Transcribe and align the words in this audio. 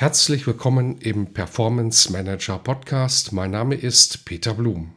Herzlich 0.00 0.46
willkommen 0.46 0.96
im 0.96 1.34
Performance 1.34 2.10
Manager 2.10 2.58
Podcast. 2.58 3.32
Mein 3.32 3.50
Name 3.50 3.74
ist 3.74 4.24
Peter 4.24 4.54
Blum. 4.54 4.94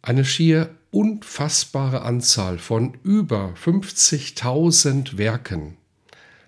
Eine 0.00 0.24
schier 0.24 0.74
unfassbare 0.90 2.00
Anzahl 2.00 2.56
von 2.58 2.96
über 3.02 3.52
50.000 3.62 5.18
Werken 5.18 5.76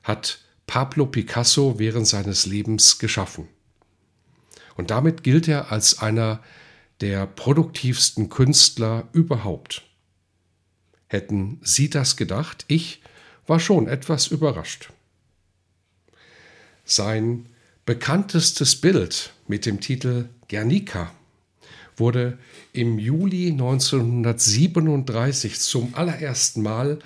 hat 0.02 0.38
Pablo 0.66 1.05
Picasso 1.05 1.78
während 1.78 2.06
seines 2.06 2.47
Lebens 2.47 2.98
geschaffen. 2.98 3.48
Und 4.78 4.91
damit 4.91 5.23
gilt 5.23 5.47
er 5.47 5.70
als 5.70 5.98
einer 5.98 6.42
der 7.02 7.27
produktivsten 7.27 8.30
Künstler 8.30 9.09
überhaupt. 9.12 9.83
Hätten 11.06 11.61
Sie 11.62 11.91
das 11.91 12.16
gedacht? 12.16 12.64
Ich 12.66 13.02
war 13.47 13.61
schon 13.61 13.89
etwas 13.89 14.28
überrascht. 14.28 14.89
Sein 16.91 17.44
bekanntestes 17.84 18.77
Bild 18.77 19.34
mit 19.47 19.67
dem 19.67 19.78
Titel 19.78 20.31
Guernica 20.48 21.12
wurde 21.98 22.39
im 22.72 22.98
Juli 22.98 23.50
1937 23.50 25.61
zum 25.61 25.95
allerersten 25.95 26.62
Mal 26.62 27.00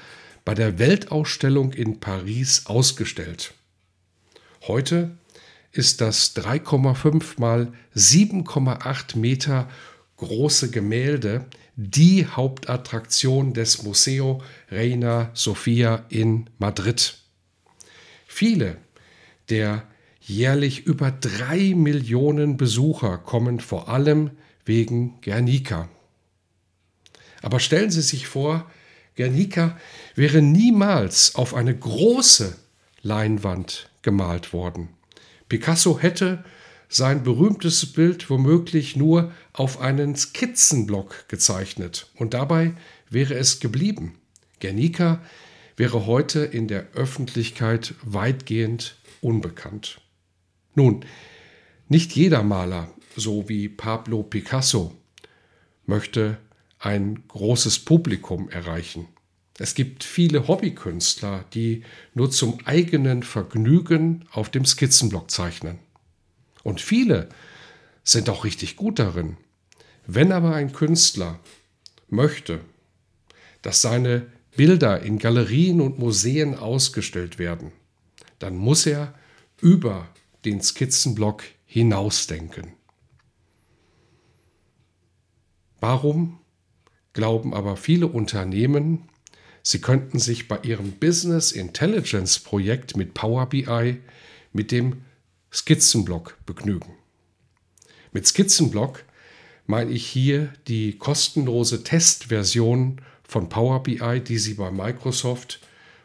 bei 0.44 0.54
der 0.54 0.78
Weltausstellung 0.78 1.72
in 1.72 1.98
Paris 1.98 2.66
ausgestellt. 2.66 3.54
Heute 4.68 5.10
ist 5.72 6.00
das 6.00 6.36
3,5 6.36 7.40
mal 7.40 7.72
7,8 7.96 9.18
Meter 9.18 9.68
große 10.16 10.70
Gemälde 10.70 11.46
die 11.74 12.24
Hauptattraktion 12.24 13.52
des 13.52 13.82
Museo 13.82 14.42
Reina 14.70 15.32
Sofia 15.34 16.04
in 16.08 16.48
Madrid. 16.60 17.18
Viele 18.28 18.76
der 19.48 19.86
jährlich 20.20 20.86
über 20.86 21.10
drei 21.10 21.74
Millionen 21.74 22.56
Besucher 22.56 23.18
kommen 23.18 23.60
vor 23.60 23.88
allem 23.88 24.30
wegen 24.64 25.20
Guernica. 25.20 25.88
Aber 27.42 27.58
stellen 27.58 27.90
Sie 27.90 28.02
sich 28.02 28.28
vor, 28.28 28.70
Guernica 29.16 29.76
wäre 30.14 30.40
niemals 30.40 31.34
auf 31.34 31.54
eine 31.54 31.76
große 31.76 32.56
Leinwand 33.02 33.90
gemalt 34.02 34.52
worden. 34.52 34.90
Picasso 35.48 35.98
hätte 35.98 36.44
sein 36.88 37.24
berühmtes 37.24 37.92
Bild 37.92 38.30
womöglich 38.30 38.96
nur 38.96 39.32
auf 39.52 39.80
einen 39.80 40.14
Skizzenblock 40.14 41.28
gezeichnet 41.28 42.10
und 42.14 42.32
dabei 42.34 42.74
wäre 43.10 43.34
es 43.34 43.60
geblieben. 43.60 44.18
Guernica 44.60 45.20
wäre 45.76 46.06
heute 46.06 46.40
in 46.40 46.68
der 46.68 46.92
Öffentlichkeit 46.92 47.94
weitgehend 48.02 48.96
unbekannt. 49.22 50.00
Nun, 50.74 51.04
nicht 51.88 52.12
jeder 52.12 52.42
Maler, 52.42 52.88
so 53.16 53.48
wie 53.48 53.68
Pablo 53.68 54.22
Picasso, 54.22 54.94
möchte 55.86 56.38
ein 56.78 57.22
großes 57.28 57.80
Publikum 57.80 58.48
erreichen. 58.50 59.08
Es 59.58 59.74
gibt 59.74 60.02
viele 60.02 60.48
Hobbykünstler, 60.48 61.44
die 61.52 61.84
nur 62.14 62.30
zum 62.30 62.58
eigenen 62.64 63.22
Vergnügen 63.22 64.24
auf 64.32 64.50
dem 64.50 64.64
Skizzenblock 64.64 65.30
zeichnen. 65.30 65.78
Und 66.62 66.80
viele 66.80 67.28
sind 68.02 68.28
auch 68.28 68.44
richtig 68.44 68.76
gut 68.76 68.98
darin. 68.98 69.36
Wenn 70.06 70.32
aber 70.32 70.54
ein 70.54 70.72
Künstler 70.72 71.38
möchte, 72.08 72.60
dass 73.60 73.82
seine 73.82 74.26
Bilder 74.56 75.00
in 75.00 75.18
Galerien 75.18 75.80
und 75.80 75.98
Museen 75.98 76.56
ausgestellt 76.56 77.38
werden, 77.38 77.72
dann 78.42 78.56
muss 78.56 78.86
er 78.86 79.14
über 79.60 80.08
den 80.44 80.60
Skizzenblock 80.60 81.44
hinausdenken. 81.64 82.74
Warum 85.80 86.38
glauben 87.12 87.54
aber 87.54 87.76
viele 87.76 88.06
Unternehmen, 88.06 89.08
sie 89.62 89.80
könnten 89.80 90.18
sich 90.18 90.48
bei 90.48 90.58
ihrem 90.62 90.92
Business 90.92 91.52
Intelligence 91.52 92.38
Projekt 92.38 92.96
mit 92.96 93.14
Power 93.14 93.46
BI 93.46 94.00
mit 94.52 94.70
dem 94.72 95.02
Skizzenblock 95.52 96.38
begnügen? 96.46 96.94
Mit 98.12 98.26
Skizzenblock 98.26 99.04
meine 99.66 99.90
ich 99.90 100.06
hier 100.06 100.52
die 100.66 100.98
kostenlose 100.98 101.84
Testversion 101.84 103.00
von 103.22 103.48
Power 103.48 103.82
BI, 103.82 104.20
die 104.20 104.38
Sie 104.38 104.54
bei 104.54 104.70
Microsoft 104.70 105.60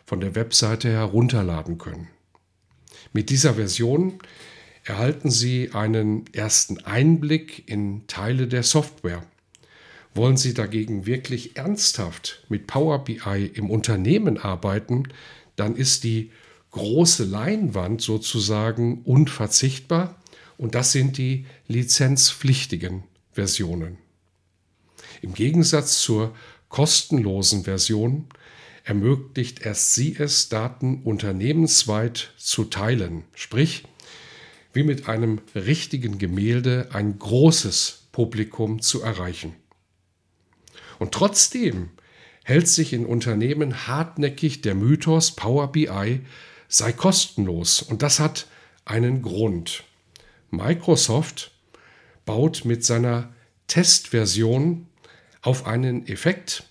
von 0.06 0.22
der 0.22 0.36
Webseite 0.36 0.90
herunterladen 0.90 1.78
können. 1.78 2.08
Mit 3.14 3.30
dieser 3.30 3.56
Version 3.56 4.20
erhalten 4.84 5.32
Sie 5.32 5.72
einen 5.74 6.26
ersten 6.34 6.80
Einblick 6.86 7.68
in 7.68 8.08
Teile 8.08 8.48
der 8.48 8.64
Software. 8.64 9.24
Wollen 10.14 10.38
Sie 10.38 10.54
dagegen 10.54 11.06
wirklich 11.06 11.58
ernsthaft 11.58 12.46
mit 12.50 12.68
Power 12.68 13.04
BI 13.04 13.52
im 13.54 13.70
Unternehmen 13.70 14.38
arbeiten, 14.38 15.04
dann 15.56 15.76
ist 15.76 16.04
die 16.04 16.32
große 16.72 17.24
Leinwand 17.24 18.02
sozusagen 18.02 19.02
unverzichtbar 19.04 20.22
und 20.58 20.76
das 20.76 20.92
sind 20.92 21.18
die 21.18 21.46
lizenzpflichtigen 21.68 23.04
Versionen. 23.32 23.98
Im 25.22 25.34
Gegensatz 25.34 26.02
zur 26.02 26.36
kostenlosen 26.70 27.64
Version 27.64 28.26
ermöglicht 28.88 29.66
erst 29.66 29.96
sie 29.96 30.16
es, 30.18 30.48
Daten 30.48 31.02
unternehmensweit 31.04 32.32
zu 32.38 32.64
teilen, 32.64 33.26
sprich 33.36 33.84
wie 34.72 34.84
mit 34.84 35.10
einem 35.10 35.42
richtigen 35.54 36.18
Gemälde 36.20 36.88
ein 36.94 37.20
großes 37.20 38.08
Publikum 38.14 38.82
zu 38.82 39.02
erreichen. 39.02 39.56
Und 41.00 41.12
trotzdem 41.12 41.90
hält 42.46 42.70
sich 42.70 42.94
in 42.94 43.06
Unternehmen 43.06 43.88
hartnäckig 43.88 44.62
der 44.62 44.74
Mythos 44.74 45.36
Power 45.36 45.70
BI 45.74 46.22
sei 46.70 46.94
kostenlos 46.94 47.82
und 47.82 48.02
das 48.02 48.22
hat 48.22 48.48
einen 48.86 49.22
Grund. 49.22 49.84
Microsoft 50.50 51.52
baut 52.26 52.64
mit 52.64 52.86
seiner 52.86 53.34
Testversion 53.68 54.88
auf 55.42 55.66
einen 55.68 56.08
Effekt, 56.08 56.64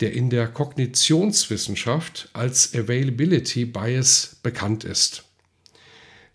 der 0.00 0.12
in 0.12 0.30
der 0.30 0.48
Kognitionswissenschaft 0.48 2.28
als 2.32 2.74
Availability 2.74 3.64
Bias 3.64 4.36
bekannt 4.42 4.84
ist. 4.84 5.24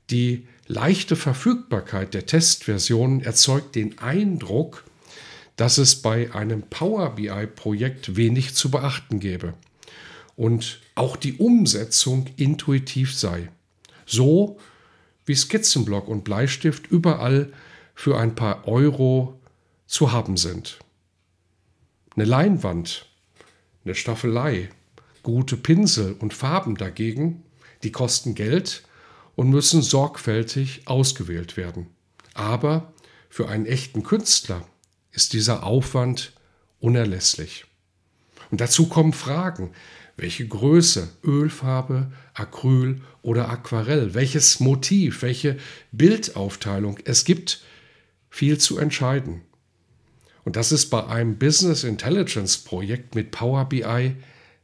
Die 0.09 0.47
leichte 0.67 1.15
Verfügbarkeit 1.15 2.13
der 2.13 2.25
Testversion 2.25 3.21
erzeugt 3.21 3.75
den 3.75 3.99
Eindruck, 3.99 4.83
dass 5.55 5.77
es 5.77 6.01
bei 6.01 6.33
einem 6.33 6.63
Power 6.63 7.15
BI-Projekt 7.15 8.15
wenig 8.15 8.55
zu 8.55 8.71
beachten 8.71 9.19
gäbe 9.19 9.53
und 10.35 10.79
auch 10.95 11.15
die 11.15 11.33
Umsetzung 11.33 12.25
intuitiv 12.37 13.13
sei. 13.13 13.49
So 14.05 14.57
wie 15.25 15.35
Skizzenblock 15.35 16.07
und 16.07 16.23
Bleistift 16.23 16.87
überall 16.87 17.53
für 17.93 18.17
ein 18.17 18.33
paar 18.33 18.67
Euro 18.67 19.39
zu 19.85 20.11
haben 20.11 20.35
sind. 20.37 20.79
Eine 22.15 22.25
Leinwand 22.25 23.07
eine 23.83 23.95
Staffelei. 23.95 24.69
Gute 25.23 25.57
Pinsel 25.57 26.13
und 26.13 26.33
Farben 26.33 26.75
dagegen, 26.75 27.43
die 27.83 27.91
kosten 27.91 28.35
Geld 28.35 28.83
und 29.35 29.49
müssen 29.49 29.81
sorgfältig 29.81 30.81
ausgewählt 30.85 31.57
werden. 31.57 31.87
Aber 32.33 32.93
für 33.29 33.47
einen 33.49 33.65
echten 33.65 34.03
Künstler 34.03 34.67
ist 35.11 35.33
dieser 35.33 35.63
Aufwand 35.63 36.33
unerlässlich. 36.79 37.65
Und 38.49 38.61
dazu 38.61 38.87
kommen 38.87 39.13
Fragen. 39.13 39.71
Welche 40.17 40.45
Größe, 40.47 41.09
Ölfarbe, 41.23 42.11
Acryl 42.33 43.01
oder 43.21 43.49
Aquarell, 43.49 44.13
welches 44.13 44.59
Motiv, 44.59 45.21
welche 45.21 45.57
Bildaufteilung. 45.91 46.99
Es 47.05 47.23
gibt 47.23 47.63
viel 48.29 48.57
zu 48.57 48.77
entscheiden. 48.77 49.41
Und 50.43 50.55
das 50.55 50.71
ist 50.71 50.89
bei 50.89 51.05
einem 51.05 51.37
Business 51.37 51.83
Intelligence 51.83 52.57
Projekt 52.57 53.15
mit 53.15 53.31
Power 53.31 53.65
BI 53.65 54.15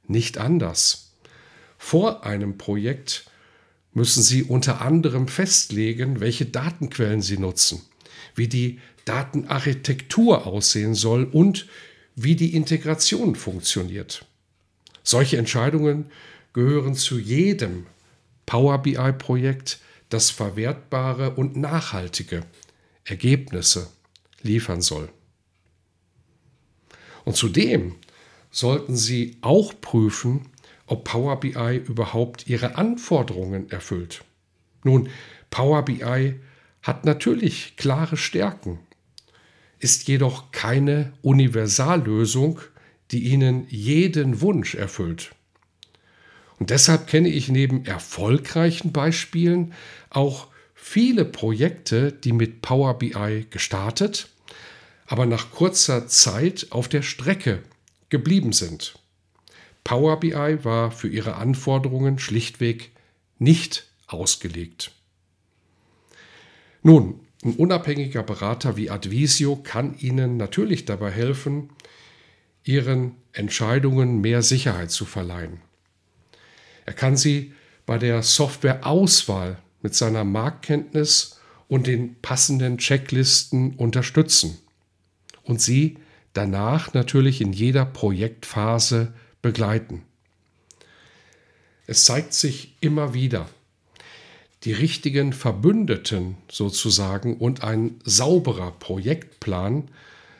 nicht 0.07 0.38
anders. 0.38 1.13
Vor 1.77 2.25
einem 2.25 2.57
Projekt 2.57 3.29
müssen 3.94 4.24
Sie 4.24 4.44
unter 4.44 4.81
anderem 4.81 5.27
festlegen, 5.27 6.19
welche 6.19 6.45
Datenquellen 6.45 7.21
Sie 7.21 7.38
nutzen, 7.38 7.81
wie 8.35 8.47
die 8.47 8.79
Datenarchitektur 9.06 10.47
aussehen 10.47 10.95
soll 10.95 11.24
und 11.25 11.68
wie 12.15 12.35
die 12.35 12.56
Integration 12.56 13.35
funktioniert. 13.35 14.25
Solche 15.03 15.38
Entscheidungen 15.38 16.12
gehören 16.53 16.95
zu 16.95 17.19
jedem 17.19 17.85
Power 18.45 18.81
BI-Projekt, 18.81 19.79
das 20.09 20.31
verwertbare 20.31 21.35
und 21.35 21.56
nachhaltige 21.57 22.44
Ergebnisse 23.03 23.89
liefern 24.41 24.81
soll. 24.81 25.09
Und 27.27 27.35
zudem 27.35 27.95
sollten 28.51 28.95
Sie 28.95 29.35
auch 29.41 29.74
prüfen, 29.81 30.45
ob 30.85 31.03
Power 31.03 31.38
BI 31.41 31.75
überhaupt 31.75 32.47
Ihre 32.47 32.77
Anforderungen 32.77 33.69
erfüllt. 33.69 34.24
Nun, 34.85 35.09
Power 35.50 35.83
BI 35.83 36.39
hat 36.81 37.03
natürlich 37.03 37.75
klare 37.75 38.15
Stärken, 38.15 38.79
ist 39.77 40.07
jedoch 40.07 40.53
keine 40.53 41.12
Universallösung, 41.21 42.62
die 43.12 43.25
Ihnen 43.25 43.68
jeden 43.68 44.39
Wunsch 44.39 44.75
erfüllt. 44.75 45.35
Und 46.59 46.69
deshalb 46.69 47.07
kenne 47.07 47.27
ich 47.27 47.50
neben 47.50 47.83
erfolgreichen 47.83 48.94
Beispielen 48.94 49.74
auch 50.09 50.47
viele 50.74 51.25
Projekte, 51.25 52.13
die 52.13 52.31
mit 52.31 52.62
Power 52.62 52.97
BI 52.97 53.47
gestartet, 53.50 54.29
aber 55.07 55.25
nach 55.25 55.51
kurzer 55.51 56.07
Zeit 56.07 56.68
auf 56.69 56.88
der 56.88 57.01
Strecke 57.01 57.63
geblieben 58.09 58.51
sind. 58.51 59.00
Power 59.83 60.19
BI 60.19 60.63
war 60.63 60.92
für 60.92 61.07
ihre 61.07 61.36
Anforderungen 61.36 62.19
schlichtweg 62.19 62.92
nicht 63.39 63.88
ausgelegt. 64.06 64.92
Nun, 66.83 67.21
ein 67.44 67.56
unabhängiger 67.56 68.24
Berater 68.24 68.75
wie 68.75 68.89
Advisio 68.89 69.56
kann 69.56 69.98
Ihnen 69.98 70.36
natürlich 70.38 70.86
dabei 70.86 71.12
helfen, 71.12 71.69
Ihren 72.63 73.15
Entscheidungen 73.31 74.19
mehr 74.19 74.42
Sicherheit 74.42 74.92
zu 74.92 75.06
verleihen. 75.06 75.62
Er 76.86 76.94
kann 76.94 77.15
Sie 77.15 77.53
bei 77.86 77.98
der 77.98 78.24
Softwareauswahl 78.24 79.60
mit 79.81 79.95
seiner 79.95 80.25
Marktkenntnis 80.25 81.39
und 81.69 81.88
den 81.88 82.15
passenden 82.21 82.77
Checklisten 82.77 83.75
unterstützen 83.75 84.57
und 85.48 85.62
Sie 85.62 85.98
danach 86.34 86.94
natürlich 86.94 87.42
in 87.42 87.54
jeder 87.54 87.86
Projektphase 87.86 89.14
begleiten. 89.42 90.04
Es 91.88 92.04
zeigt 92.04 92.34
sich 92.34 92.76
immer 92.82 93.14
wieder, 93.14 93.50
die 94.64 94.74
richtigen 94.74 95.34
Verbündeten 95.34 96.36
sozusagen 96.52 97.38
und 97.38 97.64
ein 97.64 98.00
sauberer 98.04 98.72
Projektplan 98.72 99.90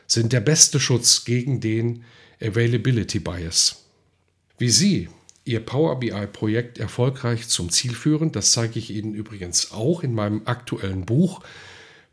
sind 0.08 0.34
der 0.34 0.42
beste 0.42 0.80
Schutz 0.80 1.24
gegen 1.24 1.62
den 1.62 2.04
Availability 2.42 3.20
Bias. 3.20 3.86
Wie 4.58 4.70
Sie 4.70 5.10
Ihr 5.46 5.62
Power 5.62 6.00
BI-Projekt 6.00 6.78
erfolgreich 6.78 7.48
zum 7.48 7.70
Ziel 7.70 7.94
führen, 7.94 8.34
das 8.34 8.52
zeige 8.52 8.80
ich 8.80 8.92
Ihnen 8.92 9.14
übrigens 9.14 9.72
auch 9.72 10.04
in 10.04 10.14
meinem 10.14 10.42
aktuellen 10.46 11.06
Buch 11.06 11.42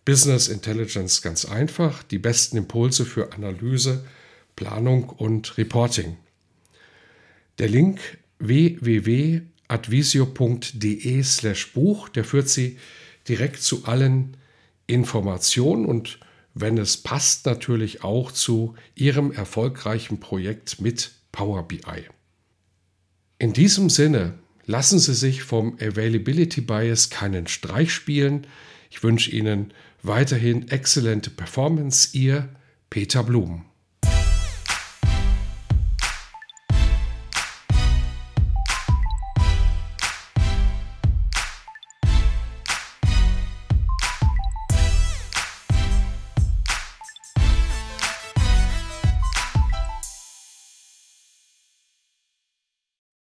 Business 0.05 0.49
Intelligence 0.49 1.23
ganz 1.23 1.47
einfach, 1.47 2.03
die 2.03 2.19
besten 2.19 2.59
Impulse 2.59 3.07
für 3.07 3.33
Analyse, 3.33 4.05
Planung 4.57 5.09
und 5.09 5.57
Reporting. 5.57 6.19
Der 7.59 7.69
Link 7.69 8.01
www.advisio.de 8.39 11.23
slash 11.23 11.73
Buch, 11.73 12.09
der 12.09 12.25
führt 12.25 12.49
Sie 12.49 12.79
direkt 13.29 13.63
zu 13.63 13.85
allen 13.87 14.37
Informationen 14.87 15.87
und 15.87 16.19
wenn 16.53 16.77
es 16.79 16.97
passt, 16.99 17.47
natürlich 17.47 18.05
auch 18.05 18.31
zu 18.31 18.77
Ihrem 18.95 19.33
erfolgreichen 19.33 20.21
Projekt 20.21 20.81
mit 20.81 21.11
Power 21.33 21.67
BI. 21.67 22.05
In 23.39 23.53
diesem 23.53 23.91
Sinne, 23.91 24.39
lassen 24.67 25.01
Sie 25.01 25.15
sich 25.15 25.43
vom 25.43 25.77
Availability 25.81 26.61
Bias 26.61 27.11
keinen 27.11 27.49
Streich 27.49 27.93
spielen. 27.93 28.47
Ich 28.91 29.03
wünsche 29.03 29.33
Ihnen 29.33 29.75
weiterhin 30.05 30.69
exzellente 30.69 31.31
Performance. 31.31 32.17
Ihr 32.17 32.49
Peter 32.91 33.25
Blum. 33.25 33.65